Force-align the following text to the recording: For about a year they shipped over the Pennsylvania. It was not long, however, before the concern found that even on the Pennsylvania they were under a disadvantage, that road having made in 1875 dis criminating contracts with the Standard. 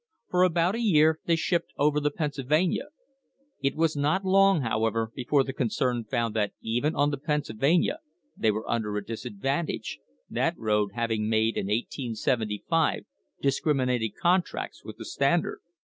For 0.31 0.41
about 0.41 0.73
a 0.73 0.79
year 0.81 1.19
they 1.25 1.35
shipped 1.35 1.73
over 1.77 1.99
the 1.99 2.09
Pennsylvania. 2.09 2.85
It 3.61 3.75
was 3.75 3.95
not 3.95 4.25
long, 4.25 4.61
however, 4.61 5.11
before 5.13 5.43
the 5.43 5.53
concern 5.53 6.05
found 6.05 6.35
that 6.35 6.53
even 6.59 6.95
on 6.95 7.11
the 7.11 7.19
Pennsylvania 7.19 7.99
they 8.35 8.49
were 8.49 8.67
under 8.67 8.97
a 8.97 9.05
disadvantage, 9.05 9.99
that 10.27 10.57
road 10.57 10.93
having 10.95 11.29
made 11.29 11.55
in 11.55 11.67
1875 11.67 13.03
dis 13.43 13.59
criminating 13.59 14.13
contracts 14.19 14.83
with 14.83 14.97
the 14.97 15.05
Standard. 15.05 15.61